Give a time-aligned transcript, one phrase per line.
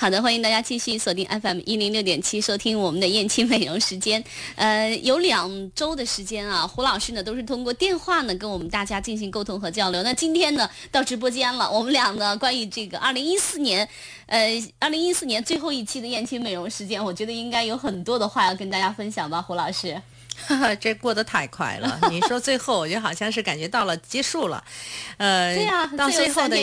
[0.00, 4.24] 好的，欢迎大家继续锁定 FM 一零六点七，收听我们的燕青美容时间。
[4.56, 10.02] 呃，有两周的时间啊，胡老师呢都是通过电话呢跟我们大家进行沟通和交流。
[10.02, 13.86] 那今天呢到直播间了，我们俩呢关于这个二零一四年，
[14.24, 20.00] 呃，二零一四年最后一期的燕青美容时间，我觉得应该有很多的话要跟大家分享吧，胡老师。
[20.80, 21.98] 这过得太快了！
[22.10, 24.62] 你说最后，我就好像是感觉到了结束了，
[25.16, 26.56] 呃，对呀，到最后的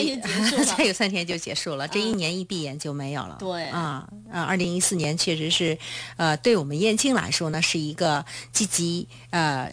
[0.76, 3.36] 再有 三天就结束了，这一年一闭眼就没有了。
[3.38, 5.76] 对啊啊，二零一四年确实是，
[6.16, 9.72] 呃，对我们燕青来说呢，是一个积极呃。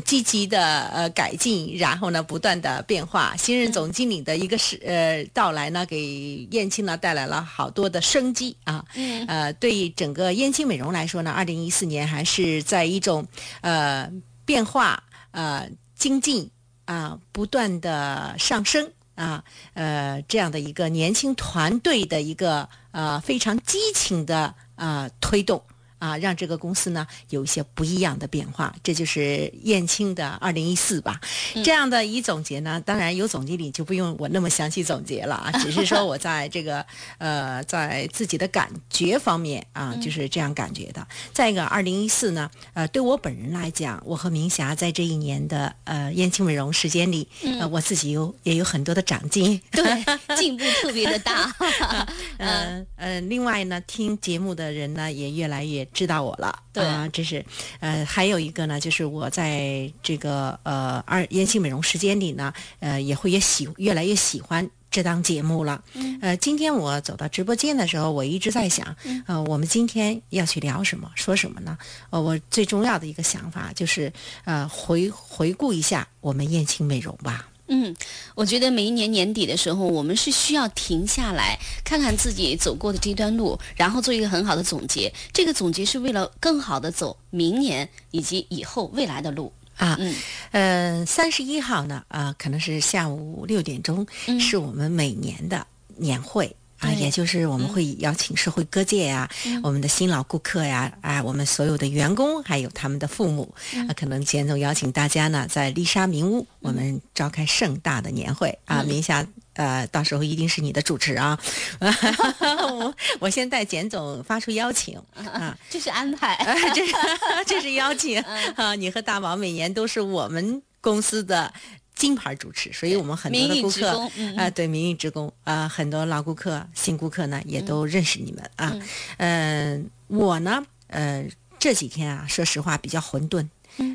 [0.00, 3.34] 积极的呃改进，然后呢不断的变化。
[3.36, 8.84] 新任总经理的一个是呃到来呢，给燕青呢带来了好多的生机啊。
[8.94, 9.26] 嗯。
[9.26, 13.26] 呃，对整个燕青美容来说呢，二零一四年还是在一种
[13.60, 14.10] 呃
[14.44, 16.50] 变化呃精进
[16.84, 25.62] 啊不断的上升啊呃这样的一个年轻团队的一个呃非常激情的啊推动。
[26.02, 31.20] 啊，让这个公司呢有一些不一样的变化，这就是燕青的二零一四吧。
[31.62, 36.84] 这样的一总结呢，当然有总经理就不用我那么详细总结了啊，只是说我在这个
[37.18, 41.06] 呃，在自己的感觉方面啊，就是这样感觉的。
[41.32, 47.28] 再一个，二零一四呢，呃，对我本人来讲，我和明霞在这一年的呃燕青美容时间里，
[47.60, 49.84] 呃，我自己有也有很多的长进，对，
[50.36, 51.54] 进步特别的大。
[52.38, 55.86] 嗯呃，另外呢，听节目的人呢也越来越。
[55.92, 57.44] 知道我了，对啊，这是，
[57.80, 65.82] 呃，还有一个呢，就是我在这个呃二燕青美容时间里呢，呃，也会也喜越来越喜欢这档节目了。
[65.94, 71.76] 嗯，呃，今天我走到直播间的时候，我一直在想，呃，我们今天要去聊什么，说什么呢？
[72.10, 74.12] 呃，我最重要的一个想法就是，
[74.44, 77.48] 呃，回回顾一下我们燕青美容吧。
[77.72, 77.96] 嗯，
[78.34, 85.10] 我觉得每一年年底的时候，我们是需要停下来看看自己走过的这段路，然后做一个很好的总结。
[85.32, 89.96] 这个总结是为了更好的走明年以及以后未来的路啊。
[89.98, 90.14] 嗯，
[90.50, 94.06] 呃，三十一号呢，啊，可能是下午六点钟，
[94.38, 95.66] 是我们每年的
[95.96, 96.54] 年会。
[96.82, 99.28] 啊，也就是我们会邀请社会各界呀，
[99.62, 103.54] 我们的新老顾客呀，啊，我们所有的员工，还有他们的父母，
[103.88, 111.38] 啊，可能简总邀请大家呢，在丽莎名屋，我们召开盛大的年会啊，名下呃，到时候一定是你的主持啊，
[111.80, 116.36] 我我先代简总发出邀请啊，这是安排，
[116.74, 116.92] 这是
[117.46, 118.18] 这是邀请
[118.56, 121.52] 啊，你和大宝每年都是我们公司的。
[122.02, 128.76] 金牌主持，所以我们很多的顾客啊，对名誉职工啊，很多老顾客、新顾客呢，也都认识你们啊。
[129.18, 131.24] 嗯，我呢，呃，
[131.60, 133.46] 这几天啊，说实话比较混沌。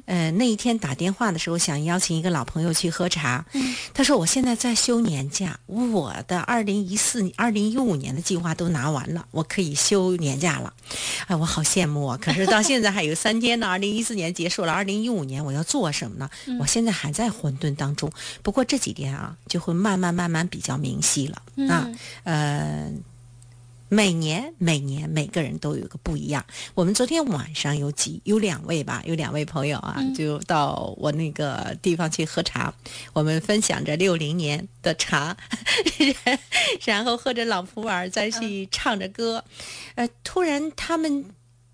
[0.06, 3.46] 呃，那一天打电话的时候，想邀请一个老朋友去喝茶。
[3.94, 10.74] 他说：“我现在在休年假，我的二零一四、二零一五年的计划都拿完了，我可以休年假了。”
[11.28, 12.18] 哎，我好羡慕啊！
[12.22, 16.30] 可是到现在还有三天呢， 二零一四年结束了，二零一五年我要做什么呢？
[16.60, 18.12] 我现在还在混沌当中。
[18.42, 21.90] 不过这几天啊，就会慢慢慢慢比较明晰了啊。
[22.24, 22.92] 呃。
[23.90, 26.46] 每年每年每个人都有个不一样。
[26.76, 32.74] 我们昨天晚上有几有两位吧，有两位朋友啊，就到我那个地方去喝茶。
[33.14, 35.36] 我们分享着六零年的茶，
[36.86, 39.44] 然后喝着老普洱，再去唱着歌。
[39.96, 41.26] 呃，突然他们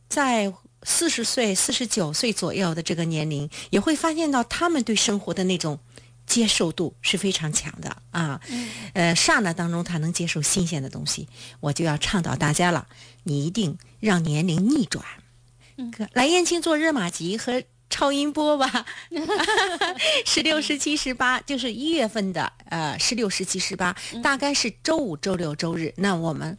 [0.08, 5.80] 在四十岁、四十九岁左右的这个年龄，也会发现到他们对生活的那种。
[6.26, 8.40] 接受度是非常强的啊，
[8.94, 11.28] 呃，刹那当中他能接受新鲜的东西，
[11.60, 12.88] 我就要倡导大家了，
[13.24, 15.06] 你一定让年龄逆转，
[16.14, 18.86] 来燕青做热玛吉和超音波吧，
[20.26, 26.58] 十六、十七、十八，就是一月份的呃十六、十七、十八，大概是周五、周六、周日，那我们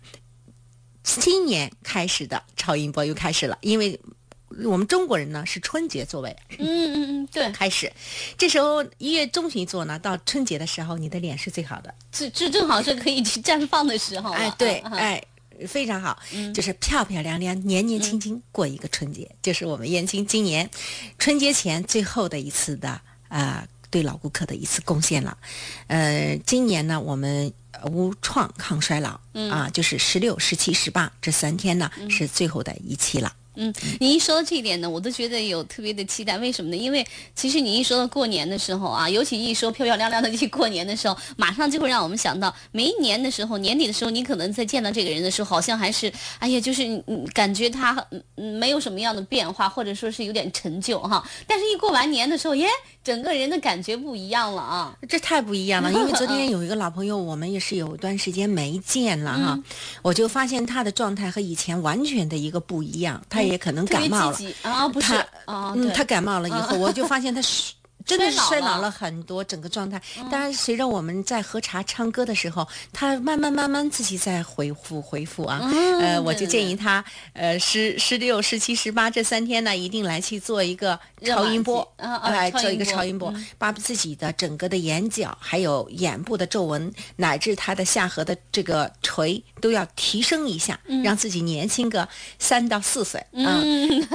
[1.03, 3.99] 今年开始的超音波又开始了，因为。
[4.65, 7.93] 我们中国人呢是春节作为，嗯嗯嗯，对，开始，
[8.39, 14.31] 这时候一月中旬做呢，到春节的时候，你的脸是最好的，这这正好是可以去绽放的时候。
[14.33, 15.23] 哎，对，哎，
[15.67, 16.21] 非常好，
[16.55, 20.69] 就是漂漂亮亮、年年轻轻过一个春节，就是我们燕青今年
[21.19, 25.37] 春节前最后的一次的啊，对老顾客的一次贡献了。
[25.89, 27.53] 呃，今年呢，我们
[27.87, 33.33] 无创抗衰老啊，就是十六、十七、十八这三天呢，是最后的一期了。
[33.57, 36.37] 嗯，你一说到这一点呢，我都觉得有特别的期待。
[36.39, 36.77] 为什么呢？
[36.77, 48.05] 因为其实你一说到过年的时候啊，尤其一说漂漂亮亮的去过年的时候，马上就会让我们想到每一年的时候，年底的时候，你可能在见到这个人的时候，好像还是哎呀，就是嗯，感觉他
[48.37, 51.25] 嗯没有什么样的变化，或者说是有点陈旧哈。
[51.47, 52.67] 但是，一过完年的时候，耶，
[53.05, 54.97] 整个人的感觉不一样了啊！
[55.09, 59.59] 这太不一样了，因为昨天 有一个老朋友，我们也是有一段时间没见了哈，
[60.03, 63.44] 我就发现他的状态和以前完全的一个不一样，他。
[63.47, 65.15] 也可能感冒了啊，不是
[65.45, 67.73] 啊，嗯，他感冒了以后，我就发现他是。
[68.05, 68.91] 真的是衰老了。
[68.91, 70.01] 很多，整个状态。
[70.31, 75.61] 当然，随着我们在喝茶、唱歌的时候，他慢慢慢慢自己在恢复恢复啊。
[76.01, 92.09] 呃，我就建议他，呃，十十六、十七、十八这三天呢，一定来去做一个超音波，来做一个超音波，把自己的整个的眼角、还有眼部的皱纹，乃至他的下颌的这个垂，都要提升一下，让自己年轻个
[92.39, 93.61] 三到四岁啊，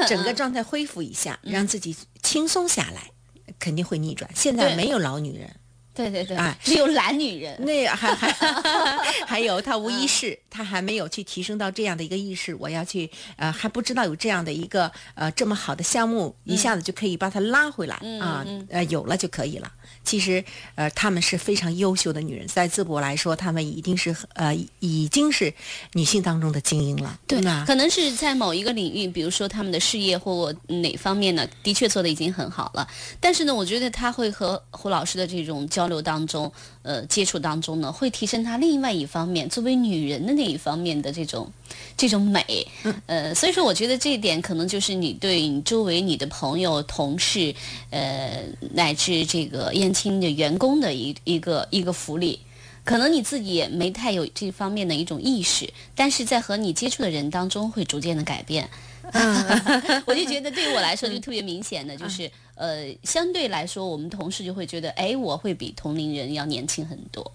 [0.07, 3.11] 整个 状态恢复一下，让自己轻松下来。
[3.59, 4.29] 肯定会逆转。
[4.33, 5.49] 现在没有老女人，
[5.99, 7.57] 对对对，啊，只有懒女人。
[7.65, 8.31] 那还还
[9.27, 12.55] 还有，她无意识，她还没有去提升到这样的一个意识。
[12.55, 19.69] 我要去，呃，还不知道有这样的一个呃这么好的项目，一下子就可以把他拉回来啊，呃，有了就可以了。
[20.05, 20.41] 其实，
[20.75, 25.53] 呃，她们是非常优秀的女人，在淄博来说，她们一定是呃，已经是
[25.93, 27.19] 女性当中的精英了。
[27.27, 32.87] 对，可能是在某一个领域，比如说她们的事业或哪方面呢，的确做的已经很好了。
[33.19, 36.49] 但是呢，我觉得她会和胡老师的这种交流当中，
[36.83, 41.51] 呃，接触当中呢，会提升她另外一方面，作为女人的那一方面的这种
[41.97, 42.65] 这种美。
[43.07, 47.53] 呃，所以说，我觉得这一点可能就是你对你周围你的朋友、同事，
[47.89, 49.89] 呃，乃至这个燕。
[49.89, 52.39] 青的员工的一一个一个福利，
[52.85, 58.69] 可能你自己也没太有这方面的一种意识，但是在和你接触的人当中会逐渐的改变。
[60.05, 67.31] 我就觉得对于我来说就特别明显的就是，呃，相对来说我们同事就会觉得，哎，我会比同龄人要年轻很多。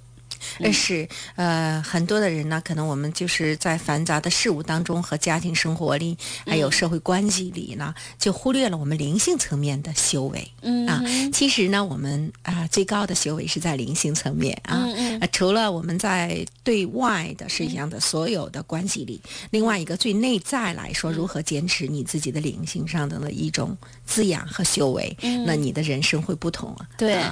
[0.72, 10.46] 是，呃，很多的人呢，可能我们就是在繁杂的事物当中和家庭生活里，还有社会关系里呢，就忽略了我们灵性层面的修为。
[10.62, 11.02] 嗯啊，
[11.32, 14.84] 其实呢，我们啊最高的修为是在灵性层面啊。
[14.84, 15.28] 嗯嗯。
[15.32, 19.20] 除了我们在对外的实际上的所有的关系里，
[19.50, 25.16] 另外一个最内在来说，如何坚持你自己的灵性上的一种滋养和修为，
[25.46, 26.86] 那你的人生会不同啊。
[26.98, 27.22] 对。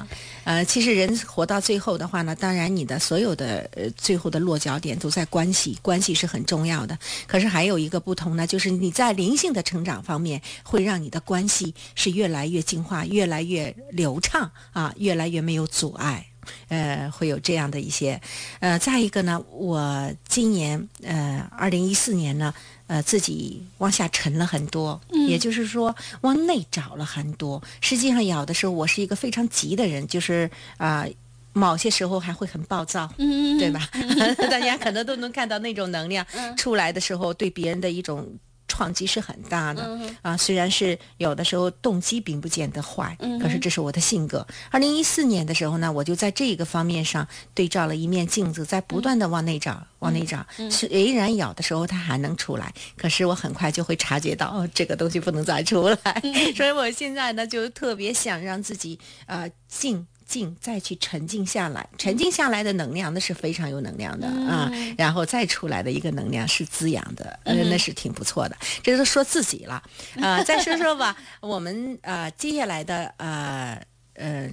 [0.45, 3.02] 呃，其实人活到最后的话呢，当然你的。
[3.03, 6.97] 所有的呃，最后的落脚点都在关系，关系是很重要的。
[7.27, 16.25] 可是还有一个不同呢，就是你在灵性的成长方面，会让你的关系是越来越进化，越来越流畅啊，越来越没有阻碍。
[16.69, 18.21] 呃，会有这样的一些。
[18.61, 22.53] 呃，再一个呢，我今年呃，二零一四年呢，
[22.87, 27.63] 呃，自己往下沉了很多，也就是说往内找了很多。
[27.81, 31.07] 实际上，有的时候我是一个非常急的人，就是啊。
[31.53, 33.89] 某些时候还会很暴躁，对吧？
[34.51, 36.27] 大家可能都能看到那种能量
[36.57, 38.27] 出来的时候，对别人的一种
[38.69, 40.35] 创击是很大的啊。
[40.35, 44.47] 虽然是有的时候动机并不见得坏，可是这是我的性格。
[44.71, 50.47] 二零一四年的时候呢，我就在这个方面上对照了一面镜子，在不断的往内找，往内找。
[50.71, 56.23] 虽然有的时候它还能出来，可是我很快就会察觉到，哦，这个东西不能再出来。
[56.57, 60.07] 所以我现在呢，就特别想让自己呃静。
[60.33, 68.57] 静，再去沉静下来，沉静下来的能量那是非常有能量的啊，然后再出来的一个能量是滋养的，那是挺不错的。
[68.83, 69.83] 这是说自己了
[70.17, 73.79] 啊，再说说吧，我们呃接下来的呃。
[74.15, 74.51] 呃，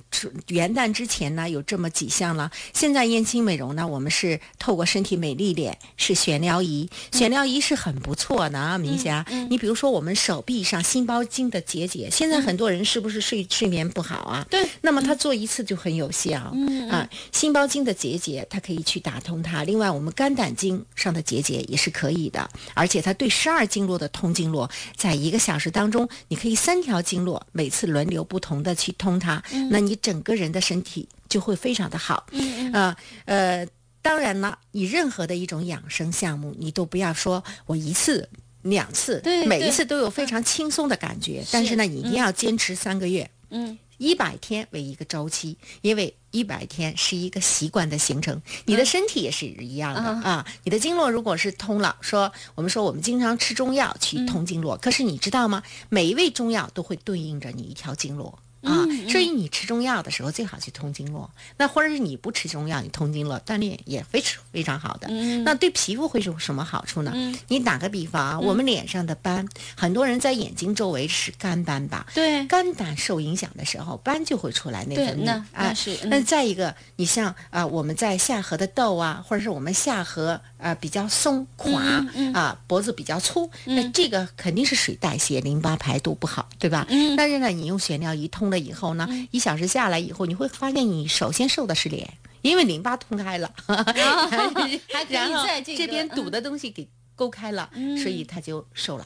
[0.48, 2.50] 元旦之前呢，有这么几项了。
[2.74, 9.26] 现在燕青美容呢，我们是透过身体美丽脸是悬疗仪，悬疗仪是很不错的啊，明霞。
[9.50, 14.46] 你比如说我们手臂上心包经的结节，现在很多人是不是睡睡眠不好啊？
[14.50, 14.68] 对。
[14.82, 16.56] 那么他做一次就很有效
[16.90, 17.10] 啊。
[17.32, 19.64] 心包经的结节，它可以去打通它。
[19.64, 29.44] 另外，我们肝胆经上的结节也是可以的，而且它对十二经络的通经络，在一个小时当中，你可以三条经络每次轮流不同的去通它。
[29.70, 32.26] 那你整个人的身体就会非常的好，
[32.74, 33.68] 啊呃，
[34.02, 38.28] 当然了，你任何的一种养生项目，你都不要说我一次
[38.62, 41.44] 两次，对，每一次都有非常轻松的感觉。
[41.52, 48.42] 但是呢，你一定要坚持三个月，嗯，一百天为一个周期，因为一百天是一个习惯的形成。
[48.66, 50.46] 你的身体也是一样的啊。
[50.64, 55.64] 你的经络如果是通了，说我们说我们经常吃中药去通经络，可是你知道吗？
[55.90, 58.40] 每一味中药都会对应着你一条经络。
[58.62, 61.30] 啊，所以你吃中药的时候最好去通经络。
[61.58, 65.08] 那或者是你不吃中药，你通经络锻炼也非常非常好的。
[65.46, 67.14] 那对皮肤会有什么好处呢？
[67.48, 69.48] 你打个比方啊，我们脸上的斑，
[69.78, 72.06] 很多人在眼睛周围是干斑吧？
[72.14, 75.74] 对，肝胆受影响的时候，斑就会出来内分泌啊。
[75.74, 75.98] 是。
[76.08, 81.82] 那再一个，你像啊，我们在下颌的痘啊，或者是我们下颌啊比较松垮
[82.34, 86.86] 啊，脖子比较粗，那这个肯定是水代谢、淋巴排毒不好，对吧？
[86.90, 87.16] 嗯。
[87.16, 88.49] 但是呢，你用悬疗一通。
[88.50, 93.52] 了以后呢，一小时下来以后，你会发现你首先瘦的是脸，因为淋巴通开了，
[95.10, 97.70] 然后这边堵的东西给勾开了，
[98.02, 99.06] 所以它就瘦了。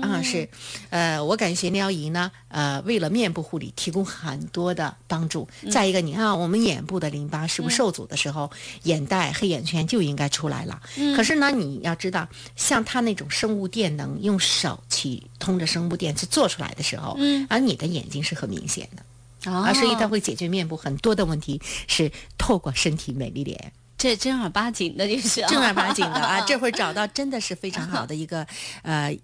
[0.00, 0.48] 啊，是，
[0.90, 5.48] 呃，我感觉玄疗仪呢，呃，为了面部护理提供很多的帮助。
[5.70, 8.48] 再一个，你看我们眼部的淋巴是不是受阻的时候，
[8.84, 10.80] 眼袋、黑眼圈就应该出来了。
[11.16, 22.08] 可是呢，你要知道，像他那种生物电能，用手去通着生物电去做出来的时候，而你的眼睛是很明显的，啊，所以它会解决面部很多的问题，是
[22.38, 23.72] 透过身体美丽脸。
[23.98, 28.46] 这正儿八经的，就是正儿八经的啊， 这会找到真的是非常好的一个
[28.82, 29.16] 呃。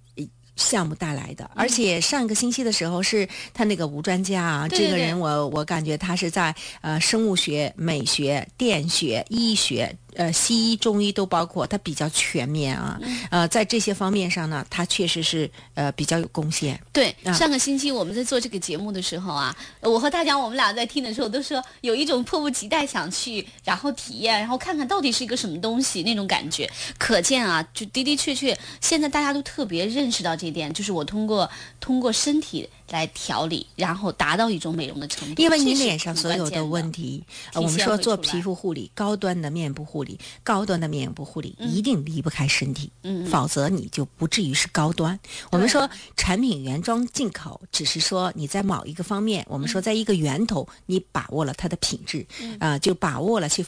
[0.58, 9.96] 项目带来的，而且上个星期的时候是他那个吴专家啊，这个人我我感觉他是在呃生物学、美学、电学、医学。
[10.18, 13.00] 呃，西医、中医都包括，它比较全面啊。
[13.30, 16.78] 呃，在这些方面上呢，它确实是呃比较有贡献。
[16.92, 26.68] 对，上个星期我们在做这个节目的时候啊，我和大江我们俩在听的时候都说有一种迫不及待想去，然后体验，然后看看到底是一个什么东西那种感觉。
[26.98, 31.48] 可见啊，就的的确确，现在大家都特别认识到这点，就是我通过
[31.78, 32.68] 通过身体。
[32.90, 35.42] 来调理，然后达到一种美容的程度。
[35.42, 37.22] 因为你脸上所有的问题，
[37.54, 45.18] 我们说做皮肤护理，高端的面部护理，高端的面部护理一定离不开身体，嗯，否则你就不至于是高端。
[45.50, 52.26] 我们说产品原装进口，只是说你在某一个方面，我们说在一个源头你把握了它的品质，
[52.58, 53.64] 啊，就把握了去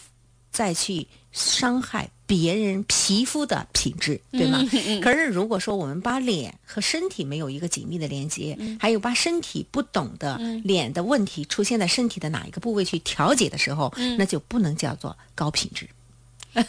[0.50, 2.10] 再去伤害。
[2.30, 4.64] 别人皮肤的品质，对吗？
[5.02, 15.88] 可是如果说我们把脸和身体没有一个紧密的连接，还有把身体不懂的脸的问题出现在身体的哪一个部位去调节的时候，那就不能叫做高品质。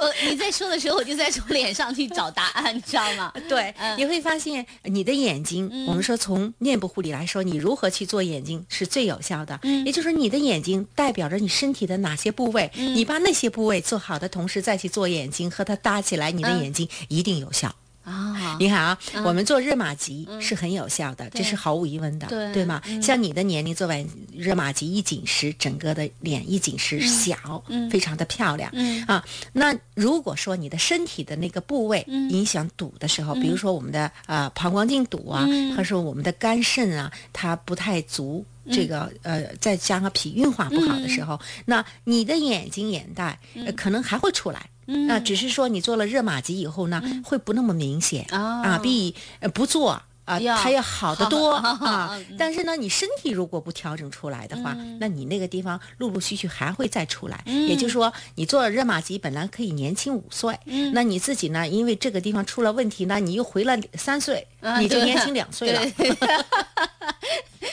[0.00, 3.32] 我你在说的时候，我就在从脸上去找答案，你知道吗？
[3.48, 9.60] 对，你会发现你的眼睛，我们说从面部护理来说，你如何去做眼睛是最有效的。
[9.62, 17.74] 嗯，也就是说，你的眼睛代表着你身体的哪些部位，你把那些部位做好的同时，再去做眼睛和它搭起来，你的眼睛一定有效。
[18.04, 22.52] 啊，你看啊，我们做热玛吉是很有效的，这是毫无疑问的，对。
[22.52, 22.80] 对吗？
[23.02, 28.70] 像你的年龄做完热玛吉一紧实，整个的脸一紧实，小，非常的漂亮，
[29.06, 29.24] 啊。
[29.52, 43.38] 那如果说你的身体的那个部位影响堵的时候，比如说我们的呃膀胱经堵啊，或者说我们的肝肾啊，它不太足，这个呃再加上脾运化不好的时候，那你的眼睛眼袋
[43.76, 44.70] 可能还会出来。
[44.86, 48.24] 那只是说你做了热玛吉以后呢，会不那么明显。
[48.30, 49.14] 啊，比
[49.52, 49.90] 不做
[50.24, 52.18] 啊，它要好得多 啊。
[52.38, 57.42] 但是呢，你身体如果不调整出来的话，那你那个地方陆陆续续还会再出来。
[57.46, 60.58] 也就是说，你做了热玛吉本来可以年轻五岁，
[60.92, 64.46] 那你自己呢，因为这个地方出了问题呢，你又回了三岁，
[64.80, 65.82] 你就年轻两岁了。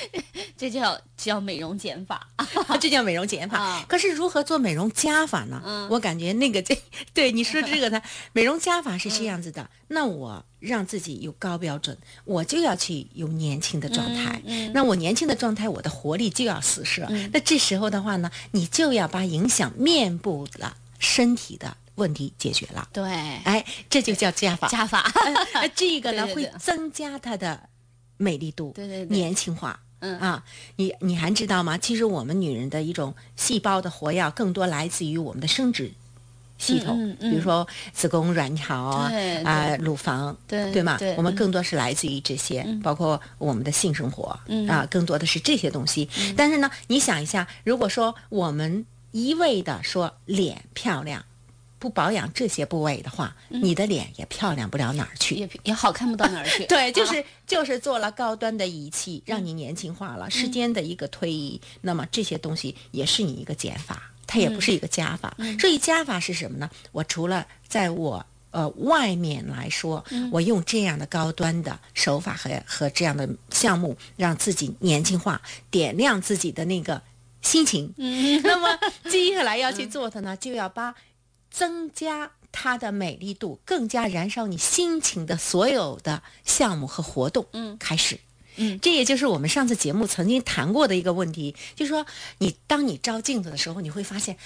[0.57, 2.27] 这叫叫美容减法，
[2.79, 3.83] 这叫美容减法。
[3.87, 5.87] 可是如何做美容加法呢？
[5.89, 6.79] 我感觉那个这
[7.13, 8.01] 对你说这个呢，
[8.33, 9.69] 美容加法是这样子的。
[9.87, 14.41] 那我让自己有高标准，我就要去有年轻的状态。
[14.73, 17.07] 那我年轻的状态，我的活力就要四射。
[17.33, 22.87] 那这时候的话呢，你就要把影响面部的身体的问题解决了。
[22.93, 23.03] 对，
[23.43, 24.67] 哎，这就叫加法。
[24.69, 25.11] 加法，
[25.75, 27.67] 这个呢会增加它的
[28.17, 29.77] 美丽度，对对，年轻化。
[30.01, 30.43] 嗯啊，
[30.75, 31.77] 你你还知道吗？
[31.77, 35.91] 其实我们女人的一种细胞的活跃，更多来自于我们的生殖
[36.57, 39.11] 系统，比如说子宫、卵巢啊，
[39.43, 40.97] 啊，乳房，对对吗？
[41.17, 46.07] 我们更多是来自于这些，包括我们的性生活，啊，更多的是这些东西。
[46.35, 51.23] 但是呢，你想一下，如果说我们一味的说脸漂亮。
[51.81, 56.63] 不保养这些部位的话，你的脸也漂亮不了哪儿去，也也好看不到哪儿去。
[56.69, 60.29] 对， 就是就是做了高端的仪器，让你年轻化了。
[60.29, 65.35] 时间的一个推移，那么这些东西也是你一个减法，它也不是一个加法。
[65.59, 66.69] 所以加法是什么呢？
[66.91, 77.01] 我除了在我呃外面来说，我用这样的高端的手法和和这样的项目，让自己年轻化，点亮自己的那个
[77.41, 77.91] 心情。
[78.43, 78.77] 那么
[79.09, 80.93] 接下来要去做的呢，就要把
[81.51, 88.19] 增加它的美丽度，更加燃烧你心情的所有的项目和活动，嗯，开始。
[88.57, 92.05] 嗯，这也就是我们上次节目曾经谈过的一个问题，就是说，
[92.39, 94.37] 你当你照镜子的时候，你会发现，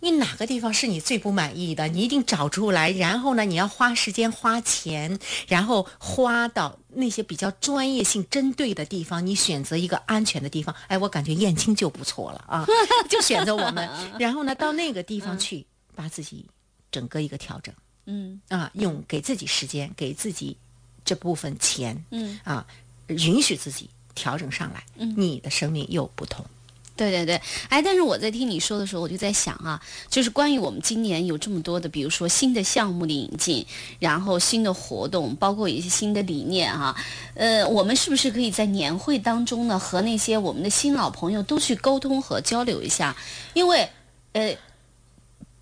[0.00, 5.16] 你哪个地方是你最不满意的，你一定找出来，然后呢，你要花时间、花钱，
[5.46, 10.74] 然后花到那些比较专业性、针对的地方，你选择一个安全的地方。
[10.88, 12.66] 哎，我感觉燕青就不错了啊，
[13.08, 13.88] 就选择我们，
[14.18, 16.46] 然后呢，到那个地方去，把自己
[16.90, 17.74] 整个一个调整，
[18.06, 20.56] 嗯啊，用给自己时间，给自己
[21.04, 22.66] 这部分钱，嗯啊。
[23.08, 26.42] 允许自己调整上来，嗯你的生命又不同。
[26.96, 27.34] 对对对，
[27.68, 33.66] 哎，但是我在听你说的时候，我就在想啊，就是关于我们今年有这么多的，比如说新的项目的引进，
[33.98, 36.96] 然后新的活动，包括一些新的理念啊，
[37.34, 43.14] 呃，我们是不是可以在年会当中呢，和那些我们的新老朋友都去沟通和交流一下？
[43.52, 43.86] 因为，
[44.32, 44.56] 呃，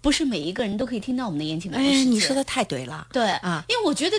[0.01, 1.73] 不是每一个人都可以听到我们的言情。
[1.73, 3.07] 哎，你说的太对了。
[3.13, 4.17] 对啊，因为我觉得，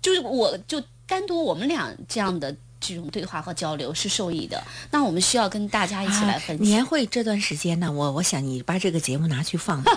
[0.00, 0.82] 就是我就。
[1.10, 4.62] 单独我们俩这样的这种对话和交流是受益的，
[4.92, 6.64] 那我们需要跟大家一起来分享。
[6.64, 9.82] 年会这段时间呢，我我想你把这个节目拿去放。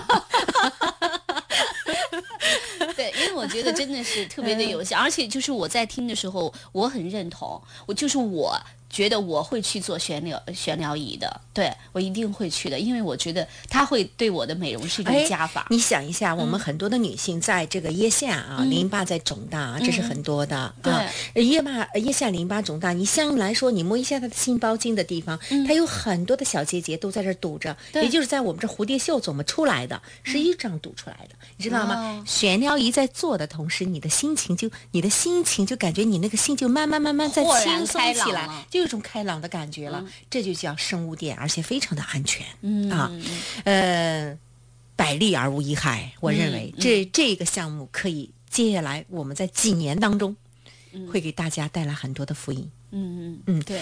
[2.96, 8.60] 对，因为我觉得真的是特别的有效，而且就是我在听的时候，我很认同，我就是我。
[8.94, 15.66] 觉得我会去做悬疗悬疗仪的，对我一定会去的，因为我觉得它会对我的美容是一种加法。
[15.68, 20.56] 你想一下，我们很多的女性在这个腋下啊，淋巴在肿大，这是很多的。
[20.82, 25.36] 啊，腋巴腋下淋巴肿大，你相对来说，你摸一下它的心包经的地方，
[25.66, 32.22] 它有很多的小结节都在这堵着，也就是在我们这蝴蝶袖怎么出来的，是一张堵出来的，你知道吗？
[32.24, 38.83] 悬疗仪在做的同时，你的心情就你的心情就感觉你那个心就慢慢慢慢在轻松起来，就。
[38.84, 42.46] 有种开朗的感觉了，这就叫生物电，而且非常的安全
[42.90, 43.10] 啊，
[43.64, 44.38] 呃，
[44.94, 46.12] 百利而无一害。
[46.20, 50.36] 我认为这这个项目可以接下来我们在几年当中
[51.10, 52.70] 会给大家带来很多的福音。
[52.90, 53.80] 嗯嗯嗯，对。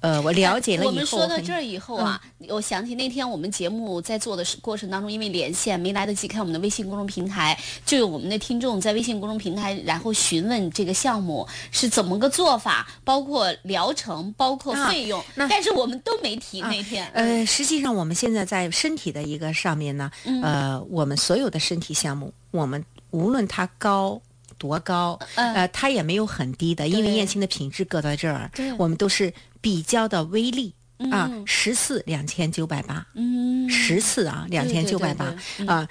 [0.00, 17.06] 呃，我了解了以后，我们说到这儿以后啊，我想起那天我们节目在做的过程当中，因为连线没来得及看我们的微信公众平台，就有我们的听众在微信公众平台，然后询问这个项目是怎么个做法，包括疗程，包括费用，但是我们都没提那天。
[17.12, 20.10] 呃，实际上我们现在在身体的一个上面呢，
[20.42, 24.20] 呃，我们所有的身体项目，我们无论它高。
[24.60, 25.18] 多高？
[25.36, 30.74] 呃，它也没有很低的，因为燕青的品质搁在这儿，我们都是比较的微利
[31.10, 35.34] 啊，十次两千九百八，嗯，十次啊两千九百八
[35.66, 35.88] 啊，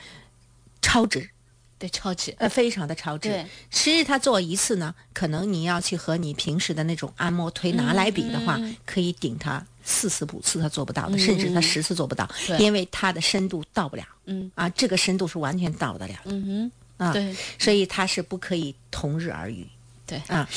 [0.84, 1.28] 超值，
[1.80, 3.44] 对，超值，呃，非常的超值。
[3.72, 12.30] 其实他做一次呢，可能你要去和你平时的那种按摩推拿来比的话，可以顶他四次五次他做不到的，甚至他十次做不到，
[12.60, 14.52] 因为它的深度到不了，嗯。
[14.54, 16.72] 啊，这个深度是完全到得了的，嗯哼。
[17.00, 19.68] 啊，对，所以它是不可以同日而语，
[20.06, 20.22] 对。
[20.28, 20.48] 啊，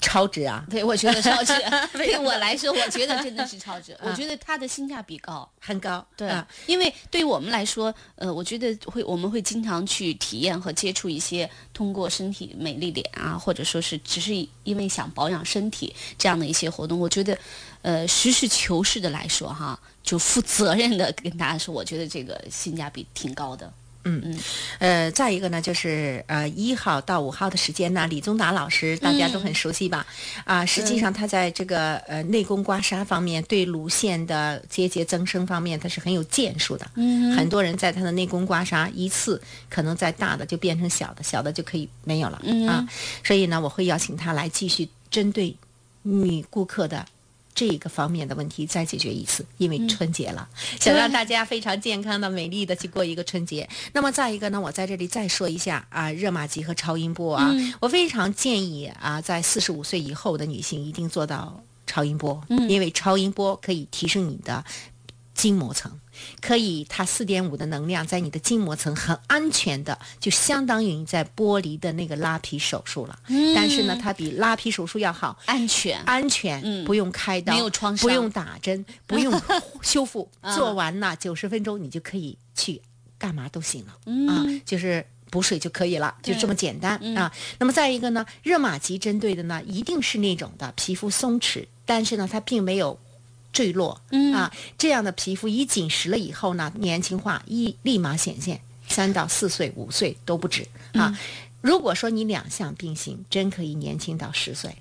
[0.00, 1.54] 超值啊，对我觉得超值，
[1.96, 6.30] 对我来说，我觉得真的是超值，我觉得它的性价比高，很高，对，
[6.66, 14.34] 因为对于我们来说，呃，我觉得会我们会经常去体验和接触一些通过身体美丽脸啊，或者说是只是
[14.64, 17.38] 因为想保养身体这样的一些活动，我觉得，
[17.80, 23.72] 呃，实事求是的来说哈，就负责任的跟大家说，我觉得这个性价比挺高的。
[24.04, 24.38] 嗯嗯，
[24.78, 30.06] 呃，再一个呢，就是呃一号到五号的时间呢，李宗达老师大家都很熟悉吧？
[30.44, 36.90] 啊，实际上他在这个呃内功刮痧方面，对乳腺的结节增生方面，他是很有建树的。
[36.96, 42.40] 嗯，很多人在他的内功刮痧一次，可能在大的就变成小的，小的就可以没有了。
[42.44, 42.86] 嗯啊，
[43.22, 45.54] 所以呢，我会邀请他来继续针对
[46.02, 47.04] 女顾客的。
[47.54, 50.48] 这个方面的问题再解决一次，因为春节了，
[50.80, 53.68] 想让大家非常健康的、美丽的去过一个春节。
[53.92, 64.64] 那么再一个呢，我在这里再说一下啊，热玛吉和超音波啊，我非常建议啊，在四十五岁以后的女性一定做到超音波，因为超音波可以提升你的
[65.34, 65.92] 筋膜层。
[66.40, 73.18] 可以，它四点五的能量在你的筋膜层很安全的，就相当于你在剥离的那个拉皮手术了。
[73.28, 79.40] 嗯，但是呢，它比拉皮手术要好，安全，安全，嗯，不用开刀，没有创伤，不用打针，不用
[79.82, 82.80] 修复，做完了九十分钟你就可以去
[83.18, 83.92] 干嘛都行了。
[84.32, 87.32] 啊，就是补水就可以了，就这么简单啊。
[87.58, 92.98] 那么再一个呢，热玛吉针对的呢，一定是那种的皮肤松弛，但是呢，它并没有。
[93.52, 94.00] 坠落，
[94.34, 101.16] 啊，这样的皮肤一紧实了以后呢，年轻化一立马显现，三到四岁、五岁都不止啊。
[101.60, 104.74] 如果说你两项并行，真可以年轻到十岁，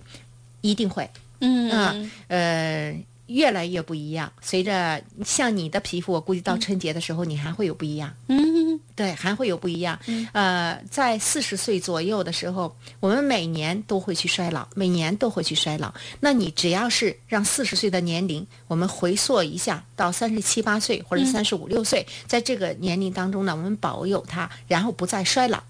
[0.61, 1.09] 一定会。
[1.41, 1.95] 嗯啊，
[2.27, 4.31] 呃，越来越不一样。
[4.41, 8.13] 随着像你的皮肤，我估计到春节的时候，你还会有不一样。
[8.27, 9.99] 嗯，对，还会有不一样。
[10.33, 15.93] 呃，在四十岁左右的时候，我们每年都会去衰老，每年都会去衰老。
[16.19, 25.61] 那你只要是让四十岁的年龄，我们回溯一下到三十七八岁或者三十五六岁，在这个年龄当中呢，我们保有它，然后不再衰老。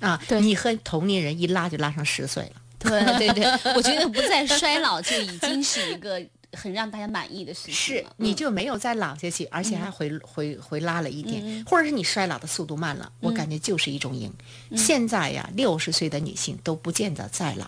[0.00, 2.60] 啊，对你和同龄人一拉就拉上十岁了。
[2.78, 6.20] 对对对， 我觉得不再衰老就已经是一个
[6.54, 14.32] 很让大家满意的事情是，你就没有再老下去，而且还回回回拉了一点，嗯或者是你衰老的速度慢了，我感觉就是一种赢。
[14.70, 17.66] 嗯现在呀，六十岁的女性都不见得再老。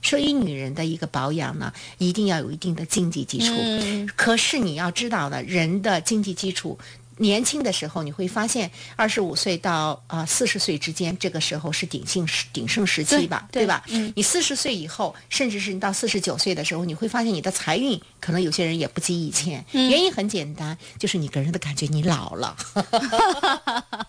[0.00, 3.52] 所以，女人的一个保养呢，一定要有一定的经济基础。
[3.58, 6.78] 嗯可是你要知道呢，人的经济基础，
[7.18, 13.84] 年轻的时候你会发现，二十五岁到啊四十岁之间，这个时候是鼎盛时鼎盛时期吧，对对吧？
[13.88, 19.64] 嗯你四十岁以后，甚至是你到四十九岁的时候，你会发现你的财运可能有些人也不及以前。
[19.72, 22.56] 嗯原因很简单，就是你给人的感觉你老了。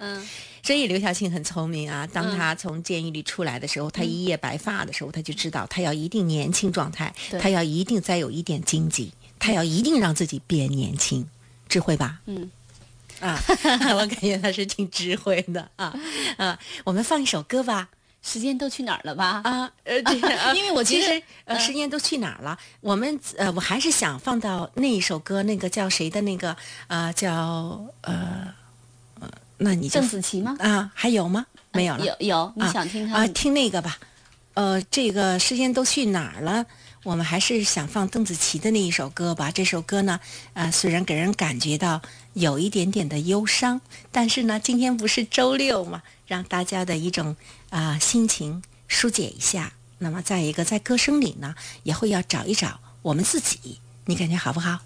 [0.00, 0.24] 嗯，
[0.62, 2.06] 所以刘晓庆很聪明啊。
[2.06, 11.28] 当他从监狱里出来的时候，他一夜白发的时候，他就知道他要一定年轻状态，对他要一定再有一点经济，他要一定让自己变年轻，
[11.68, 12.18] 智慧吧？
[12.26, 12.50] 嗯。
[13.20, 13.36] 啊，
[13.98, 15.92] 我感觉他是挺智慧的啊
[16.38, 16.56] 啊！
[16.84, 17.88] 我们放一首歌吧。
[18.22, 19.40] 时间都去哪儿了吧？
[19.44, 22.56] 啊，呃，对，啊 因为我其实呃，时间都去哪儿了？
[22.80, 26.56] 我们呃，我还是想放到那一首歌，那个叫谁的那个
[26.88, 27.32] 呃，叫
[28.02, 28.46] 呃
[29.20, 29.28] 呃，
[29.58, 30.56] 那你就邓紫棋吗？
[30.60, 31.46] 啊，还有吗？
[31.72, 32.04] 没有了。
[32.04, 33.18] 有有，你啊想听他啊？
[33.20, 33.32] 们？
[33.32, 33.98] 听那个吧。
[34.54, 36.64] 呃，这个时间都去哪儿了？
[37.04, 39.50] 我们还是想放邓紫棋的那一首歌吧。
[39.50, 40.20] 这首歌呢，
[40.52, 42.02] 呃，虽然给人感觉到
[42.34, 43.80] 有一点点的忧伤，
[44.10, 47.36] 但是呢，今天不是周六嘛，让大家的一种
[47.70, 49.72] 啊、心情疏解一下。
[49.98, 54.78] 那么再一个，在歌声里呢，也会要找一找我们自己，你感觉好不好？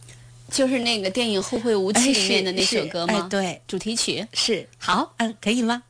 [0.51, 3.15] 就是那个电影《后会无期哎》里面的那首歌吗？
[3.15, 4.27] 哎对，主题曲。
[4.35, 5.83] 是，好，嗯，可以吗？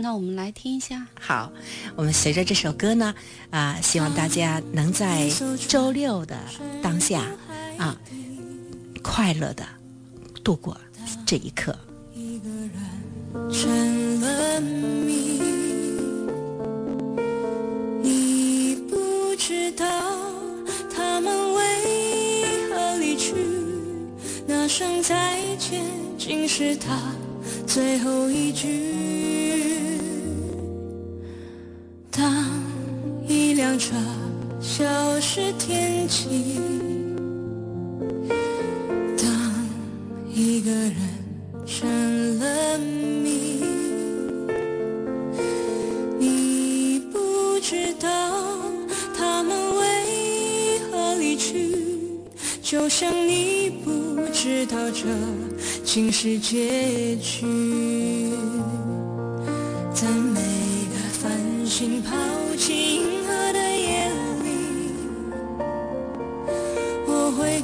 [0.00, 1.06] 那我们来听一下。
[1.20, 1.52] 好，
[1.94, 3.14] 我们随着这首歌呢，
[3.50, 5.30] 啊、希望大家能在
[5.68, 6.36] 周六的
[6.82, 7.24] 当下
[7.76, 7.96] 啊，
[9.02, 9.64] 快乐的
[10.42, 10.76] 度过
[11.26, 11.76] 这一刻。
[13.52, 15.40] 成了谜，
[18.02, 19.86] 你不知道
[20.92, 23.34] 他们为何离去，
[24.46, 25.84] 那声再见
[26.18, 27.12] 竟是他
[27.66, 28.89] 最后一句。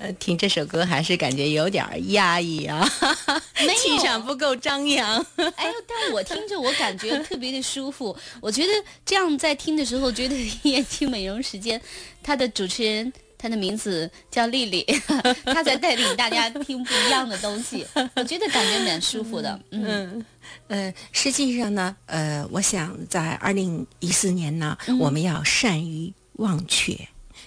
[0.00, 2.88] 呃，听这首歌还是感觉有点儿压抑啊，
[3.76, 5.16] 气场不够张扬。
[5.36, 8.16] 哎呦，但我听着我感觉特别的舒服。
[8.40, 8.72] 我觉得
[9.04, 11.80] 这样在听的时候，觉得眼睛美容时间，
[12.22, 13.12] 它的主持人。
[13.40, 14.84] 他的名字叫丽丽，
[15.46, 19.60] 他在带领大家听不一样的东西，我觉得感觉蛮舒服的。
[19.70, 20.26] 嗯，嗯，
[20.66, 26.98] 呃，实际上呢，呃，我想在二零一四年呢，我们要善于忘却，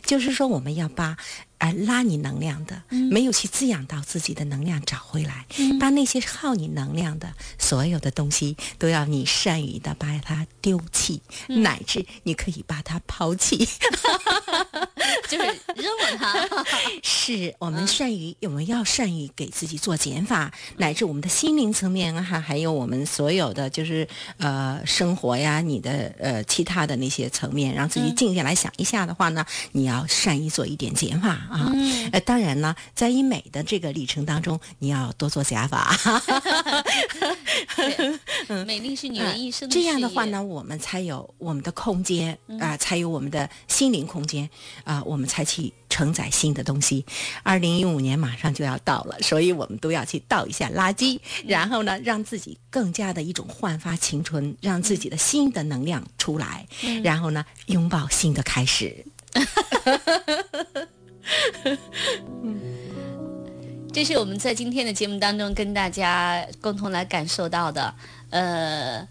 [0.06, 1.18] 就是说我们要把。
[1.62, 5.46] 啊，拉你能量的，没有去滋养到自己的能量找回来，
[5.80, 13.70] 把那些耗你能量的所有的东西，都要你善于的把它丢弃，乃至你可以把它抛弃。
[15.32, 16.46] 就是扔了它。
[17.02, 31.72] 是我们善于，我们要善于给自己做减法，乃至我们的心灵层面啊，还有我们所有的就是呃生活呀，你的呃其他的那些层面，让自己静下来想一下的话呢，你要善于做一点减法啊。
[32.12, 35.96] 呃，当然呢，在医美的这个历程当中，你要多做加法。
[38.66, 44.50] 美丽是女人一生的这样的话呢，我们才有我们的空间啊，才有我们的心灵空间
[44.84, 47.06] 啊，我们才去承载新的东西。
[47.44, 56.66] 二零一五年马上就要到了，所以我们都要去倒一下垃圾，然后呢，让自己更加的一种焕发青春，让自己的新的能量出来，
[57.04, 59.06] 然后呢，拥抱新的开始。
[63.94, 67.94] 这是我们在今天的节目当中跟大家共同来感受到的，
[68.30, 69.08] 呃。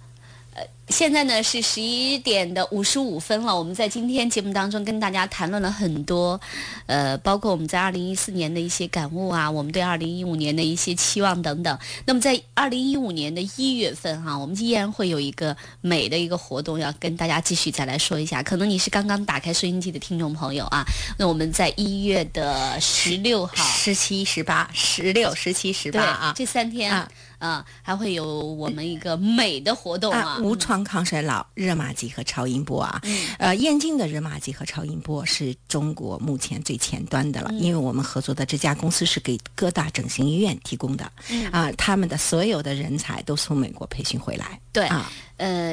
[0.89, 3.57] 现在呢是十一点的五十五分了。
[3.57, 6.41] 我们在今天节目当中跟大家谈论了很多，
[6.87, 11.79] 呃，包括我们在二零一四年的一些感悟啊，我们对二零一五年的一些期望等等。
[12.07, 18.43] 那么在二零一五年的一月份哈，我们依然会有一个美的一个活动要跟大家继续再来说一下。
[18.43, 20.85] 可能你是刚刚打开收音机的听众朋友啊，
[21.17, 27.09] 那我们在一月的十六号、十七、十八、十六、十七、十八啊，这三天啊。
[27.41, 33.03] 啊，还会有我们一个美的活动啊，无创抗衰老热玛吉和超音波啊，
[33.39, 41.11] 呃，燕京的热玛吉和超音波是中国目前最前端的了，因为我们合作的这家公司是给各大整形医院提供的，
[41.51, 45.11] 啊，他们的所有的人才都从美国培训回来，对啊。
[45.30, 45.30] 呃，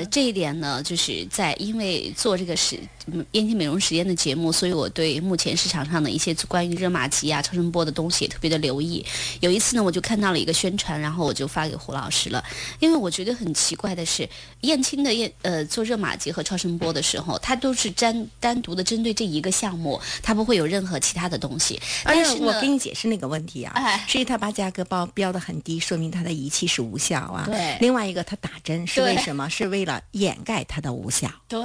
[0.10, 2.80] 这一点呢，就是在因为做这个实
[3.32, 9.06] 燕青美容实验的节目，所以我对目前市场上的一些关于热玛吉啊、超声波的东西也特别的留意。
[9.41, 12.43] 有一次呢，我就看到了一个宣传，然后我就发给胡老师了。
[12.80, 14.27] 因为我觉得很奇怪的是，
[14.62, 21.80] 燕青的燕呃做热玛吉和超声波的时候，它都是单单独的针对这一个项目，它不会有任何其他的东西。
[22.03, 27.43] 但是我给你解释那个问题啊，是因为它把价格包标的很低，说明他的仪器是无效啊。
[27.45, 27.77] 对。
[27.82, 29.49] 另外一个，他打针是为什么？
[29.57, 31.27] 是为了掩盖它的无效。
[31.49, 31.59] 对，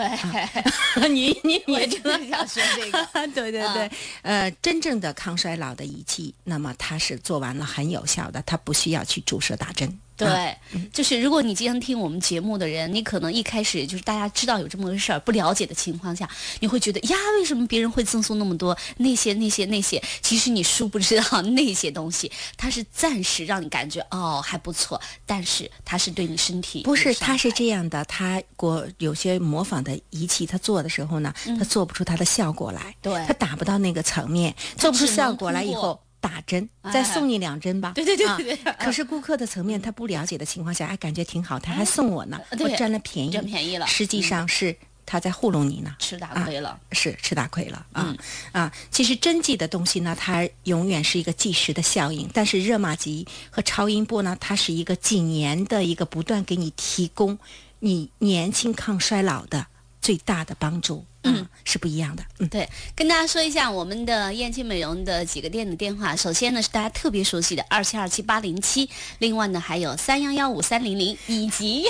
[1.10, 3.06] 你你你真的想说这个？
[3.34, 3.90] 对对对，
[4.22, 9.98] 呃，真正的抗衰老的仪器，那么它是做完了很有效的，它不需要去注射打针。
[10.24, 10.56] 对，
[10.92, 16.28] 就是如果你经常听我们节目的人，你可能一开始就是大家知道有这么个事儿，不了解的情况下，
[16.60, 20.02] 你会觉得呀，为什么别人会赠送那么多那些那些那些？
[20.20, 36.00] 其实你殊不知道那些东西，它是暂时让你感觉哦还不错，但是它是对你身体不是，它是这样的，它过有些模仿的仪器，它做的时候呢，它做不出它的效果来，对，它达不到那个层面，做不出效果来以后。
[36.22, 37.92] 打针，再送你两针吧。
[37.96, 38.56] 对对对对。
[38.78, 43.86] 可是顾客的层面，他不了解的情况下，还感觉挺好，他还送我呢，我占了便宜，占便宜了。
[43.88, 46.78] 实际上是他在糊弄你呢，吃大亏了。
[46.92, 48.14] 是吃大亏了啊
[48.52, 48.72] 啊！
[48.92, 57.36] 其实针剂的东西呢，它永远是一个即时的效应，但是热玛吉和超音波呢，它是一个几年的一个不断给你提供
[57.80, 59.66] 你年轻抗衰老的
[60.02, 61.02] 最大的帮助。
[61.24, 62.24] 嗯，是不一样的。
[62.40, 66.16] 嗯，对，跟大家说一下我们的燕青美容的几个店的电话。
[66.16, 71.84] 首先呢是大家特别熟悉的二七二七八零七，另外呢还有三幺幺五三零零以及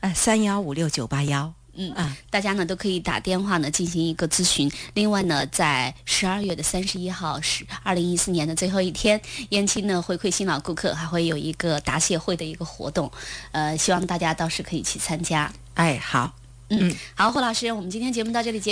[0.00, 1.52] 呃 三幺五六九八幺。
[1.80, 4.70] 嗯啊，大家呢都可以打电话呢进行一个咨询。
[4.94, 13.10] 另外呢，在十二月的三十一号是二零一四年的最后一天，燕青呢回馈新老顾客，还会有一个答谢会的一个活动。
[13.52, 15.52] 呃，希望大家到时可以去参加。
[15.74, 16.37] 哎，好。
[16.70, 18.66] 嗯，好，霍老师，我们今天节目到这里结。